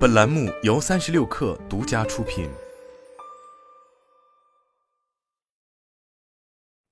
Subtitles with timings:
[0.00, 2.48] 本栏目由三十六氪独家出品。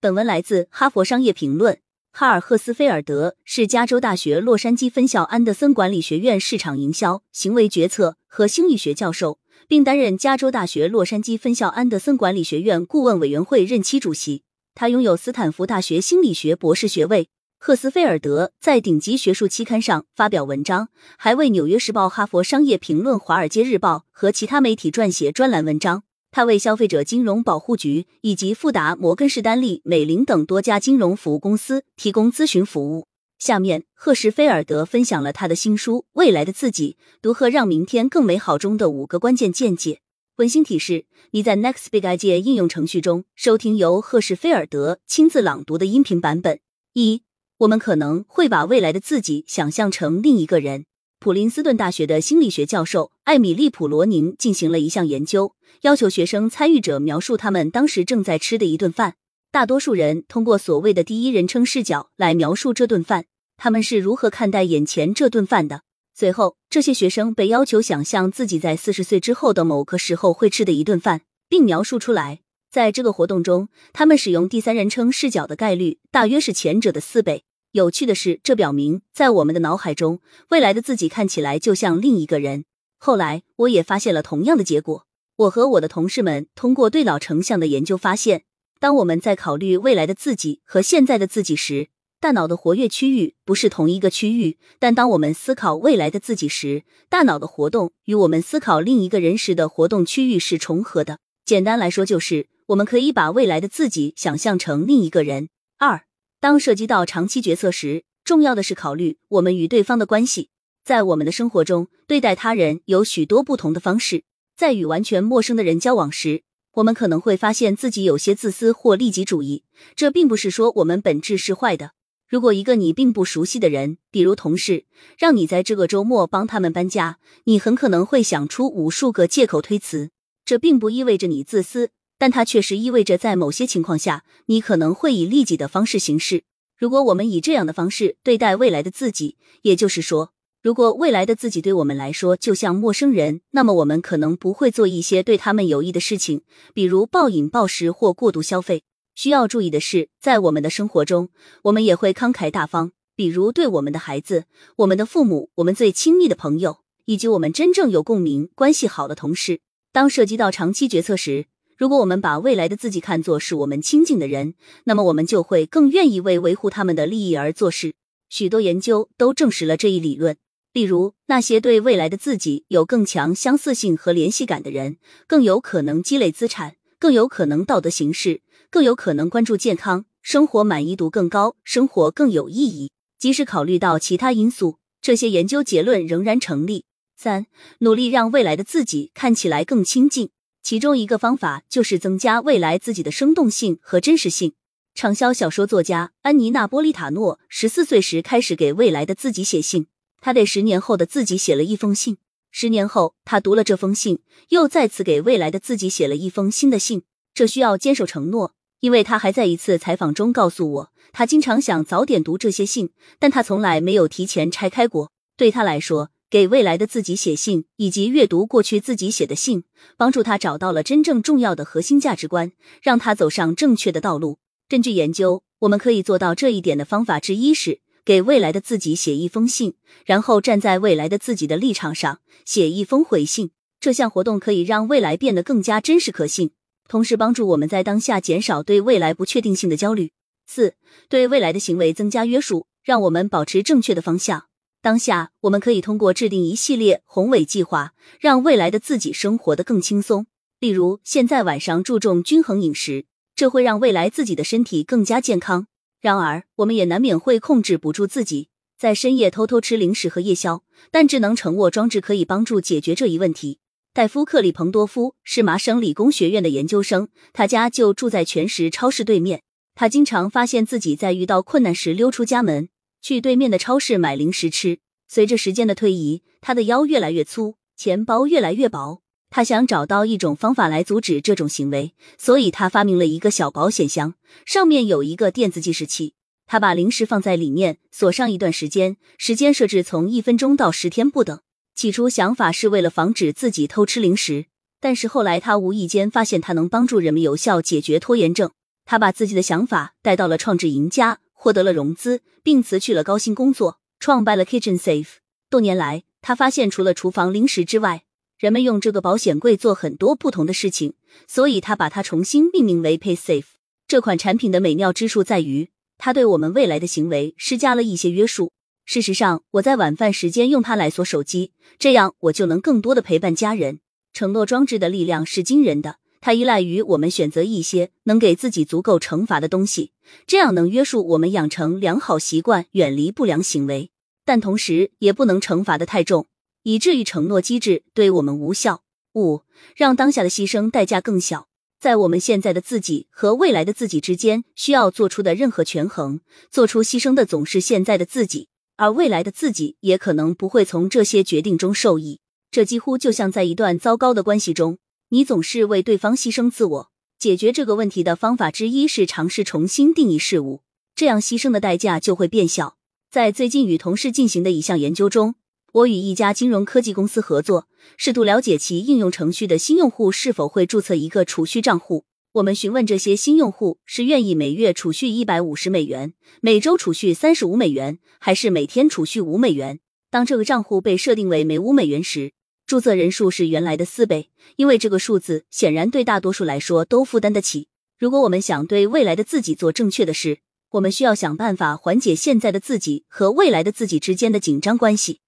[0.00, 1.74] 本文来自《哈佛商业评论》。
[2.10, 9.38] 哈尔赫斯菲尔德是加州大学洛杉矶分校安德森管理学院市场营销、行为决策和心理学教授，
[9.68, 14.42] 并担任加州大学洛杉矶分校安德森管理学院顾问委员会任期主席。
[14.74, 17.28] 他拥有斯坦福大学心理学博士学位。
[17.58, 26.04] 赫斯菲尔德在顶级学术期刊上发表文章，还为《纽约时报》、《哈佛商业评论》、《华尔街日报》和其他媒体撰写专栏文章。
[26.30, 33.08] 他为消费者金融保护局以及富达、摩根士丹利、美林等多家金融服务公司提供咨询服务。
[33.38, 40.00] 下面，赫什菲尔德分享了他的新书《未来的自己：如何让明天更美好》中的五个关键见解。
[40.36, 46.60] 温馨提示：你在 Next Big Idea 应用程序中收听由赫什菲尔德亲自朗读的音频版本。
[46.92, 47.22] 一
[47.58, 50.84] 我们可能会把未来的自己想象成另一个人。
[51.18, 59.14] 普林斯顿大学的心理学教授艾米丽·普罗宁进行了一项研究，要求学生参与者描述他们当时正在吃的一顿饭。
[59.50, 63.24] 大多数人通过所谓的第一人称视角来描述这顿饭，
[63.56, 65.80] 他们是如何看待眼前这顿饭的。
[66.14, 72.40] 随后，这些学生被要求想象自己在四十岁之后的某个时候会吃的一顿饭，并描述出来。
[72.76, 77.44] 在这个活动中，他们使用第三人称视角的概率大约是前者的四倍。
[77.72, 82.66] 有趣的是，这表明在我们的脑海中，未来的自己看起来就像另一个人。
[82.98, 85.06] 后来，我也发现了同样的结果。
[85.36, 88.42] 我和我的同事们通过对脑成像的研究发现，
[88.78, 91.88] 当我们在考虑未来的自己和现在的自己时，
[92.20, 101.20] 大脑的活跃区域不是同一个区域；但当我们思考未来的自己时，大脑的活动与我们思考另一个人时的活动区域是重合的。
[101.46, 102.48] 简单来说，就是。
[102.66, 105.48] 我们可以把未来的自己想象成另一个人。
[105.78, 106.04] 二，
[106.40, 110.50] 当涉及到长期决策时，重要的是考虑我们与对方的关系。
[110.84, 114.24] 在我们的生活中，对待他人有许多不同的方式。
[114.56, 116.42] 在与完全陌生的人交往时，
[116.74, 119.64] 我们可能会发现自己有些自私或利己主义。
[119.94, 121.92] 这并不是说我们本质是坏的。
[122.28, 124.86] 如果一个你并不熟悉的人，比如同事，
[125.16, 130.10] 让你在这个周末帮他们搬家，你很可能会想出无数个借口推辞。
[130.44, 131.90] 这并不意味着你自私。
[132.18, 136.44] 但它确实意味着，在某些情况下，你可能会以利己的方式行事。
[136.76, 140.32] 如果我们以这样的方式对待未来的自己，也就是说，
[140.62, 146.42] 如果未来的自己对我们来说就像陌生人，那么我们可能不会做一些对他们有益的事情，
[146.74, 148.82] 比如暴饮暴食或过度消费。
[149.14, 151.30] 需要注意的是，在我们的生活中，
[151.62, 154.44] 我们也会慷慨大方，比如对我们的孩子、
[154.76, 159.60] 我们的父母、我们最亲密的朋友，以及我们真正有共鸣、关系好的同事。
[159.92, 164.54] 当涉及到长期决策时，如果我们把未来的自己看作是我们亲近的人，
[164.84, 167.94] 那么我们就会更愿意为维护他们的利益而做事。
[168.30, 170.36] 许多研究都证实了这一理论。
[170.72, 182.90] 例如，那些对未来的自己有更强相似性和联系感的人，更有可能积累资产，更有可能道德行事，更有可能关注健康，生活满意度更高，生活更有意义。
[183.18, 186.84] 即使考虑到其他因素，这些研究结论仍然成立。
[187.18, 187.46] 三，
[187.78, 190.30] 努力让未来的自己看起来更亲近。
[190.66, 194.54] 其中一个方法就是增加未来自己的生动性和真实性。
[194.96, 199.86] 畅销小说作家安妮娜·波利塔诺十四岁时开始给未来的自己写信，
[200.20, 202.18] 他给十年后的自己写了一封信。
[202.50, 204.18] 十年后，他读了这封信，
[204.48, 207.04] 又再次给未来的自己写了一封新的信。
[207.32, 212.90] 这需要坚守承诺，因为他还在一次采访中告诉我，他经常想早点读这些信，
[213.20, 215.12] 但他从来没有提前拆开过。
[215.36, 219.62] 对他来说，给未来的自己写信，以及阅读过去自己写的信，
[219.96, 222.50] 帮助他找到了真正重要的核心价值观，
[222.82, 224.38] 让他走上正确的道路。
[224.68, 233.52] 根据研究，我们可以做到这一点的方法之一是给未来的自己写一封信，然后站在未来的自己的立场上写一封回信。
[233.78, 236.50] 这项活动可以让未来变得更加真实可信，
[236.88, 240.10] 同时帮助我们在当下减少对未来不确定性的焦虑。
[240.48, 240.74] 四，
[241.08, 244.46] 对未来的行为增加约束，让我们保持正确的方向。
[244.82, 250.26] 当下，我们可以通过制定一系列宏伟计划，让未来的自己生活得更轻松。
[250.60, 255.66] 例如，现在晚上注重均衡饮食，这会让未来自己的身体更加健康。
[256.00, 258.48] 然而，我们也难免会控制不住自己，
[258.78, 260.62] 在深夜偷偷吃零食和夜宵。
[260.90, 263.58] 但智能乘卧装置可以帮助解决这一问题。
[263.92, 269.42] 戴夫·克里彭多夫是麻省理工学院的研究生，他家就住在全食超市对面。
[269.74, 272.68] 他经常发现自己在遇到困难时溜出家门。
[273.00, 274.78] 去对面的超市买零食吃。
[275.08, 279.02] 随着时间的推移，他的腰越来越粗，钱包越来越薄。
[279.30, 284.14] 他想找到一种方法来阻止这种行为，所以他发明了一个小保险箱，
[284.44, 286.14] 上面有一个电子计时器。
[286.46, 291.40] 他把零食放在里面，锁上一段时间，时间设置从一分钟到十天不等。
[291.74, 294.46] 起初想法是为了防止自己偷吃零食，
[294.80, 298.52] 但是后来他无意间发现它能帮助人们有效解决拖延症。
[298.84, 305.18] 他把自己的想法带到了创智赢家，获得了融资，并辞去了高薪工作，创办了 Kitchen Safe。
[305.48, 308.02] 多年来，他发现除了厨房零食之外，
[308.38, 310.94] 人们用这个保险柜做很多不同的事情，
[311.28, 313.44] 所以他把它重新命名为 PaySafe。
[313.86, 315.68] 这款产品的美妙之处在于，
[315.98, 318.50] 它对我们未来的行为施加了一些约束。
[318.84, 323.80] 事实上，我在晚饭时间用它来锁手机，这样我就能更多的陪伴家人。
[324.12, 329.92] 承诺装置的力量是惊人的，它依赖于我们选择一些能给自己足够惩罚的东西，
[330.26, 333.92] 这样能约束我们养成良好习惯，远离不良行为。
[334.24, 336.26] 但同时也不能惩罚的太重，
[336.64, 338.82] 以至于承诺机制对我们无效。
[339.14, 339.42] 五，
[339.76, 341.46] 让当下的牺牲代价更小。
[341.78, 346.18] 在我们现在的自己和未来的自己之间需要做出的任何权衡，
[346.50, 348.48] 做出牺牲的总是现在的自己。
[348.74, 352.18] 而未来的自己也可能不会从这些决定中受益。
[352.50, 354.78] 这几乎就像在一段糟糕的关系中，
[355.10, 356.90] 你总是为对方牺牲自我。
[357.18, 360.62] 解决这个问题的方法之一是尝试重新定义事物，
[360.94, 362.76] 这样牺牲的代价就会变小。
[363.10, 365.36] 在最近与同事进行的一项研究中，
[365.72, 372.04] 我与一家金融科技公司合作，试图了解其应用程序的新用户是否会注册一个储蓄账户。
[372.32, 376.12] 我们询问这些新用户是愿意每月储蓄一百五十美元，
[376.42, 379.78] 每周储蓄三十五美元，还是每天储蓄五美元。
[380.10, 382.32] 当这个账户被设定为每五美元时，
[382.66, 387.68] 注册人数是原来的四倍，因为这个数字显然对大多数来说都负担得起。
[387.96, 390.38] 如果我们想对未来的自己做正确的事，
[390.70, 395.20] 我们需要想办法缓解现在的自己和未来的自己之间的紧张关系。